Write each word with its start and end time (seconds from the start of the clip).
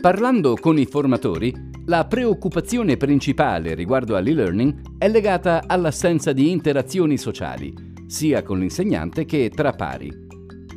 Parlando 0.00 0.54
con 0.54 0.78
i 0.78 0.86
formatori, 0.86 1.52
la 1.86 2.06
preoccupazione 2.06 2.96
principale 2.96 3.74
riguardo 3.74 4.14
all'e-learning 4.14 4.96
è 4.96 5.08
legata 5.08 5.64
all'assenza 5.66 6.32
di 6.32 6.52
interazioni 6.52 7.18
sociali, 7.18 7.74
sia 8.06 8.44
con 8.44 8.60
l'insegnante 8.60 9.24
che 9.24 9.50
tra 9.52 9.72
pari. 9.72 10.26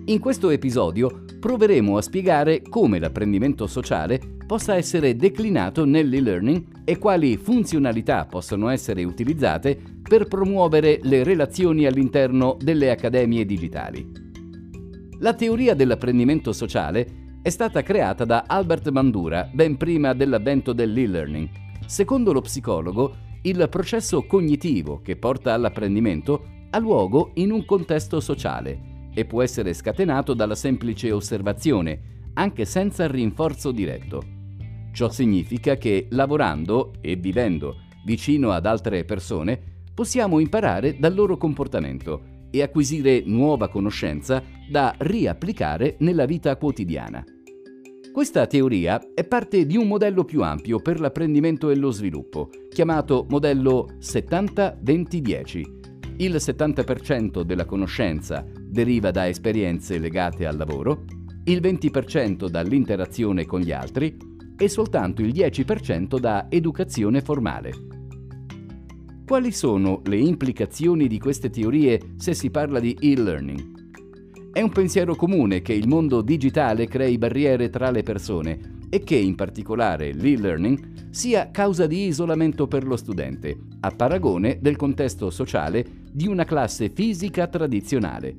In 0.05 0.17
questo 0.17 0.49
episodio 0.49 1.25
proveremo 1.39 1.97
a 1.97 2.01
spiegare 2.01 2.63
come 2.63 2.97
l'apprendimento 2.97 3.67
sociale 3.67 4.19
possa 4.47 4.75
essere 4.75 5.15
declinato 5.15 5.85
nell'e-learning 5.85 6.81
e 6.83 6.97
quali 6.97 7.37
funzionalità 7.37 8.25
possono 8.25 8.69
essere 8.69 9.03
utilizzate 9.03 9.79
per 10.01 10.25
promuovere 10.25 10.97
le 11.03 11.23
relazioni 11.23 11.85
all'interno 11.85 12.57
delle 12.59 12.89
accademie 12.89 13.45
digitali. 13.45 14.29
La 15.19 15.35
teoria 15.35 15.75
dell'apprendimento 15.75 16.51
sociale 16.51 17.20
è 17.43 17.49
stata 17.49 17.81
creata 17.81 18.23
da 18.23 18.43
Albert 18.45 18.91
Bandura 18.91 19.49
ben 19.51 19.75
prima 19.75 20.13
dell'avvento 20.13 20.73
dell'e-learning. 20.73 21.49
Secondo 21.87 22.33
lo 22.33 22.41
psicologo, 22.41 23.15
il 23.41 23.67
processo 23.67 24.27
cognitivo 24.27 25.01
che 25.01 25.15
porta 25.15 25.53
all'apprendimento 25.53 26.45
ha 26.69 26.77
luogo 26.77 27.31
in 27.35 27.51
un 27.51 27.65
contesto 27.65 28.19
sociale 28.19 29.09
e 29.11 29.25
può 29.25 29.41
essere 29.41 29.73
scatenato 29.73 30.35
dalla 30.35 30.53
semplice 30.53 31.11
osservazione, 31.11 32.29
anche 32.35 32.65
senza 32.65 33.07
rinforzo 33.07 33.71
diretto. 33.71 34.21
Ciò 34.93 35.09
significa 35.09 35.77
che 35.77 36.07
lavorando 36.11 36.93
e 37.01 37.15
vivendo 37.15 37.77
vicino 38.05 38.51
ad 38.51 38.67
altre 38.67 39.03
persone 39.03 39.59
possiamo 39.95 40.37
imparare 40.37 40.99
dal 40.99 41.15
loro 41.15 41.37
comportamento 41.37 42.30
e 42.51 42.61
acquisire 42.61 43.23
nuova 43.25 43.69
conoscenza 43.69 44.43
da 44.69 44.93
riapplicare 44.99 45.95
nella 45.99 46.25
vita 46.25 46.55
quotidiana. 46.57 47.23
Questa 48.11 48.45
teoria 48.45 49.01
è 49.13 49.23
parte 49.23 49.65
di 49.65 49.77
un 49.77 49.87
modello 49.87 50.25
più 50.25 50.43
ampio 50.43 50.79
per 50.79 50.99
l'apprendimento 50.99 51.69
e 51.69 51.77
lo 51.77 51.91
sviluppo, 51.91 52.49
chiamato 52.69 53.25
modello 53.29 53.95
70-20-10. 53.99 55.79
Il 56.17 56.35
70% 56.35 57.41
della 57.43 57.65
conoscenza 57.65 58.45
deriva 58.59 59.11
da 59.11 59.29
esperienze 59.29 59.97
legate 59.97 60.45
al 60.45 60.57
lavoro, 60.57 61.05
il 61.45 61.61
20% 61.61 62.47
dall'interazione 62.49 63.45
con 63.45 63.61
gli 63.61 63.71
altri 63.71 64.17
e 64.57 64.67
soltanto 64.67 65.21
il 65.21 65.31
10% 65.33 66.19
da 66.19 66.47
educazione 66.49 67.21
formale. 67.21 68.00
Quali 69.31 69.53
sono 69.53 70.01
le 70.07 70.17
implicazioni 70.17 71.07
di 71.07 71.17
queste 71.17 71.49
teorie 71.49 72.15
se 72.17 72.33
si 72.33 72.49
parla 72.49 72.81
di 72.81 72.97
e-learning? 72.99 74.51
È 74.51 74.59
un 74.59 74.71
pensiero 74.71 75.15
comune 75.15 75.61
che 75.61 75.71
il 75.71 75.87
mondo 75.87 76.21
digitale 76.21 76.85
crei 76.85 77.17
barriere 77.17 77.69
tra 77.69 77.91
le 77.91 78.03
persone 78.03 78.59
e 78.89 78.99
che 79.05 79.15
in 79.15 79.35
particolare 79.35 80.11
l'e-learning 80.11 81.11
sia 81.11 81.49
causa 81.49 81.87
di 81.87 82.07
isolamento 82.07 82.67
per 82.67 82.83
lo 82.85 82.97
studente, 82.97 83.57
a 83.79 83.91
paragone 83.91 84.59
del 84.59 84.75
contesto 84.75 85.29
sociale 85.29 85.85
di 86.11 86.27
una 86.27 86.43
classe 86.43 86.89
fisica 86.89 87.47
tradizionale. 87.47 88.35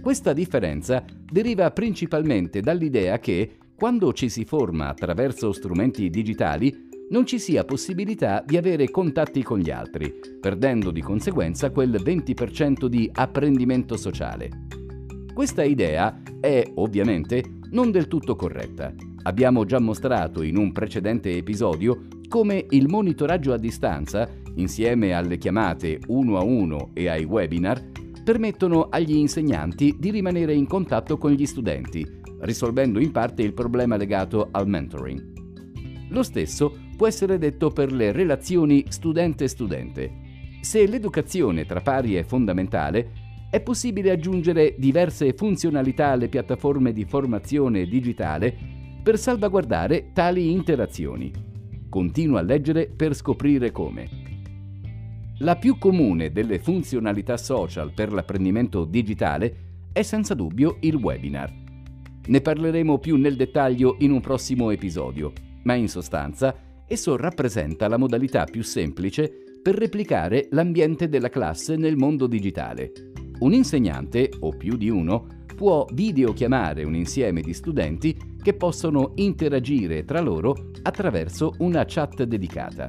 Questa 0.00 0.32
differenza 0.32 1.04
deriva 1.28 1.72
principalmente 1.72 2.60
dall'idea 2.60 3.18
che, 3.18 3.56
quando 3.74 4.12
ci 4.12 4.28
si 4.28 4.44
forma 4.44 4.86
attraverso 4.86 5.50
strumenti 5.50 6.08
digitali, 6.08 6.86
non 7.08 7.24
ci 7.24 7.38
sia 7.38 7.64
possibilità 7.64 8.42
di 8.44 8.56
avere 8.56 8.90
contatti 8.90 9.42
con 9.42 9.58
gli 9.58 9.70
altri, 9.70 10.12
perdendo 10.40 10.90
di 10.90 11.00
conseguenza 11.00 11.70
quel 11.70 12.00
20% 12.02 12.86
di 12.86 13.08
apprendimento 13.12 13.96
sociale. 13.96 14.50
Questa 15.32 15.62
idea 15.62 16.20
è, 16.40 16.64
ovviamente, 16.74 17.44
non 17.70 17.90
del 17.90 18.08
tutto 18.08 18.34
corretta. 18.34 18.92
Abbiamo 19.22 19.64
già 19.64 19.78
mostrato 19.78 20.42
in 20.42 20.56
un 20.56 20.72
precedente 20.72 21.36
episodio 21.36 22.06
come 22.28 22.64
il 22.70 22.88
monitoraggio 22.88 23.52
a 23.52 23.58
distanza, 23.58 24.28
insieme 24.54 25.12
alle 25.12 25.38
chiamate 25.38 26.00
uno 26.08 26.38
a 26.38 26.42
uno 26.42 26.90
e 26.92 27.08
ai 27.08 27.24
webinar, 27.24 27.84
permettono 28.24 28.88
agli 28.90 29.14
insegnanti 29.14 29.94
di 29.96 30.10
rimanere 30.10 30.54
in 30.54 30.66
contatto 30.66 31.18
con 31.18 31.30
gli 31.30 31.46
studenti, 31.46 32.04
risolvendo 32.40 32.98
in 32.98 33.12
parte 33.12 33.42
il 33.42 33.52
problema 33.52 33.96
legato 33.96 34.48
al 34.50 34.66
mentoring. 34.66 35.35
Lo 36.08 36.22
stesso 36.22 36.76
può 36.96 37.06
essere 37.06 37.38
detto 37.38 37.70
per 37.70 37.92
le 37.92 38.12
relazioni 38.12 38.84
studente-studente. 38.88 40.24
Se 40.60 40.86
l'educazione 40.86 41.66
tra 41.66 41.80
pari 41.80 42.14
è 42.14 42.22
fondamentale, 42.22 43.24
è 43.50 43.60
possibile 43.60 44.10
aggiungere 44.10 44.74
diverse 44.76 45.32
funzionalità 45.32 46.08
alle 46.08 46.28
piattaforme 46.28 46.92
di 46.92 47.04
formazione 47.04 47.86
digitale 47.86 48.54
per 49.02 49.18
salvaguardare 49.18 50.10
tali 50.12 50.50
interazioni. 50.50 51.30
Continua 51.88 52.40
a 52.40 52.42
leggere 52.42 52.88
per 52.88 53.14
scoprire 53.14 53.70
come. 53.70 54.08
La 55.38 55.56
più 55.56 55.78
comune 55.78 56.32
delle 56.32 56.58
funzionalità 56.58 57.36
social 57.36 57.92
per 57.92 58.12
l'apprendimento 58.12 58.84
digitale 58.84 59.64
è 59.92 60.02
senza 60.02 60.34
dubbio 60.34 60.78
il 60.80 60.96
webinar. 60.96 61.52
Ne 62.26 62.40
parleremo 62.40 62.98
più 62.98 63.16
nel 63.16 63.36
dettaglio 63.36 63.96
in 64.00 64.10
un 64.10 64.20
prossimo 64.20 64.70
episodio, 64.70 65.32
ma 65.66 65.74
in 65.74 65.88
sostanza 65.88 66.54
esso 66.88 67.16
rappresenta 67.16 67.88
la 67.88 67.98
modalità 67.98 68.44
più 68.44 68.62
semplice 68.62 69.30
per 69.62 69.74
replicare 69.74 70.46
l'ambiente 70.52 71.08
della 71.08 71.28
classe 71.28 71.76
nel 71.76 71.96
mondo 71.96 72.26
digitale. 72.28 72.92
Un 73.40 73.52
insegnante, 73.52 74.30
o 74.40 74.50
più 74.50 74.76
di 74.76 74.88
uno, 74.88 75.26
può 75.54 75.84
videochiamare 75.92 76.84
un 76.84 76.94
insieme 76.94 77.40
di 77.40 77.52
studenti 77.52 78.16
che 78.40 78.54
possono 78.54 79.12
interagire 79.16 80.04
tra 80.04 80.20
loro 80.20 80.70
attraverso 80.82 81.54
una 81.58 81.84
chat 81.84 82.22
dedicata. 82.22 82.86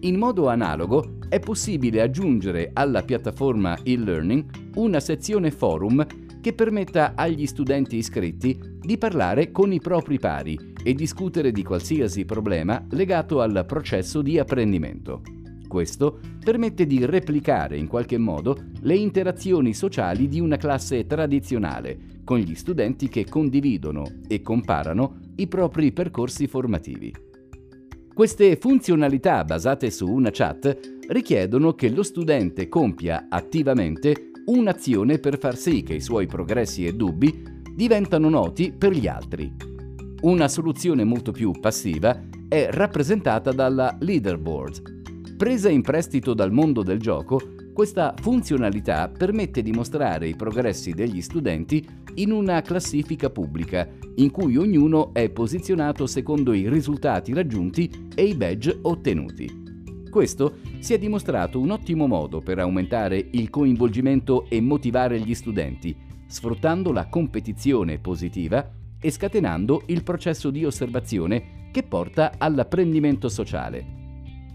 In 0.00 0.18
modo 0.18 0.48
analogo 0.48 1.18
è 1.28 1.38
possibile 1.38 2.02
aggiungere 2.02 2.70
alla 2.72 3.02
piattaforma 3.02 3.78
e-learning 3.82 4.74
una 4.74 4.98
sezione 4.98 5.50
forum 5.52 6.04
che 6.40 6.52
permetta 6.52 7.12
agli 7.14 7.46
studenti 7.46 7.96
iscritti 7.96 8.75
di 8.86 8.96
parlare 8.98 9.50
con 9.50 9.72
i 9.72 9.80
propri 9.80 10.18
pari 10.20 10.72
e 10.82 10.94
discutere 10.94 11.50
di 11.50 11.64
qualsiasi 11.64 12.24
problema 12.24 12.86
legato 12.90 13.40
al 13.40 13.64
processo 13.66 14.22
di 14.22 14.38
apprendimento. 14.38 15.22
Questo 15.66 16.20
permette 16.42 16.86
di 16.86 17.04
replicare 17.04 17.76
in 17.76 17.88
qualche 17.88 18.16
modo 18.16 18.56
le 18.82 18.94
interazioni 18.94 19.74
sociali 19.74 20.28
di 20.28 20.38
una 20.38 20.56
classe 20.56 21.04
tradizionale 21.04 22.14
con 22.22 22.38
gli 22.38 22.54
studenti 22.54 23.08
che 23.08 23.26
condividono 23.28 24.04
e 24.28 24.40
comparano 24.40 25.18
i 25.36 25.48
propri 25.48 25.90
percorsi 25.92 26.46
formativi. 26.46 27.12
Queste 28.14 28.56
funzionalità 28.56 29.44
basate 29.44 29.90
su 29.90 30.06
una 30.08 30.30
chat 30.32 31.00
richiedono 31.08 31.74
che 31.74 31.90
lo 31.90 32.04
studente 32.04 32.68
compia 32.68 33.26
attivamente 33.28 34.30
un'azione 34.46 35.18
per 35.18 35.38
far 35.38 35.56
sì 35.56 35.82
che 35.82 35.94
i 35.94 36.00
suoi 36.00 36.26
progressi 36.26 36.86
e 36.86 36.94
dubbi 36.94 37.54
diventano 37.76 38.30
noti 38.30 38.72
per 38.72 38.92
gli 38.92 39.06
altri. 39.06 39.52
Una 40.22 40.48
soluzione 40.48 41.04
molto 41.04 41.30
più 41.30 41.52
passiva 41.60 42.18
è 42.48 42.68
rappresentata 42.70 43.52
dalla 43.52 43.94
leaderboard. 44.00 45.36
Presa 45.36 45.68
in 45.68 45.82
prestito 45.82 46.32
dal 46.32 46.52
mondo 46.52 46.82
del 46.82 46.98
gioco, 46.98 47.38
questa 47.74 48.14
funzionalità 48.18 49.10
permette 49.10 49.60
di 49.60 49.72
mostrare 49.72 50.26
i 50.26 50.34
progressi 50.34 50.92
degli 50.92 51.20
studenti 51.20 51.86
in 52.14 52.30
una 52.32 52.62
classifica 52.62 53.28
pubblica, 53.28 53.86
in 54.14 54.30
cui 54.30 54.56
ognuno 54.56 55.12
è 55.12 55.28
posizionato 55.28 56.06
secondo 56.06 56.54
i 56.54 56.70
risultati 56.70 57.34
raggiunti 57.34 58.08
e 58.14 58.24
i 58.24 58.34
badge 58.34 58.78
ottenuti. 58.80 59.64
Questo 60.08 60.60
si 60.78 60.94
è 60.94 60.98
dimostrato 60.98 61.60
un 61.60 61.72
ottimo 61.72 62.06
modo 62.06 62.40
per 62.40 62.58
aumentare 62.58 63.22
il 63.32 63.50
coinvolgimento 63.50 64.46
e 64.48 64.62
motivare 64.62 65.20
gli 65.20 65.34
studenti, 65.34 65.94
sfruttando 66.26 66.92
la 66.92 67.08
competizione 67.08 67.98
positiva 67.98 68.68
e 69.00 69.10
scatenando 69.10 69.82
il 69.86 70.02
processo 70.02 70.50
di 70.50 70.64
osservazione 70.64 71.68
che 71.70 71.82
porta 71.82 72.32
all'apprendimento 72.38 73.28
sociale. 73.28 73.84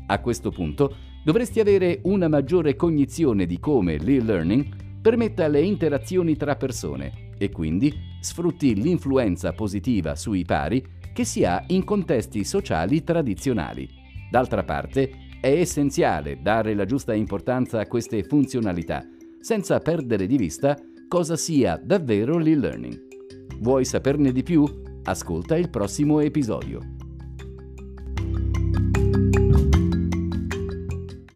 A 0.08 0.20
questo 0.20 0.50
punto 0.52 0.96
dovresti 1.24 1.60
avere 1.60 2.00
una 2.04 2.28
maggiore 2.28 2.76
cognizione 2.76 3.46
di 3.46 3.60
come 3.60 3.98
l'e-learning 3.98 5.00
permetta 5.02 5.48
le 5.48 5.62
interazioni 5.62 6.36
tra 6.36 6.56
persone 6.56 7.30
e 7.38 7.50
quindi 7.50 7.94
sfrutti 8.20 8.76
l'influenza 8.76 9.54
positiva 9.54 10.16
sui 10.16 10.44
pari 10.44 10.84
che 11.14 11.24
si 11.24 11.44
ha 11.44 11.64
in 11.68 11.84
contesti 11.84 12.44
sociali 12.44 13.04
tradizionali. 13.04 13.88
D'altra 14.30 14.64
parte, 14.64 15.30
è 15.42 15.50
essenziale 15.50 16.40
dare 16.42 16.76
la 16.76 16.86
giusta 16.86 17.16
importanza 17.16 17.80
a 17.80 17.88
queste 17.88 18.24
funzionalità, 18.24 19.04
senza 19.40 19.80
perdere 19.80 20.28
di 20.28 20.38
vista 20.38 20.78
cosa 21.12 21.36
sia 21.36 21.76
davvero 21.76 22.38
l'e-learning. 22.38 23.58
Vuoi 23.60 23.84
saperne 23.84 24.32
di 24.32 24.44
più? 24.44 24.66
Ascolta 25.04 25.58
il 25.58 25.70
prossimo 25.70 26.22
episodio. 26.22 27.01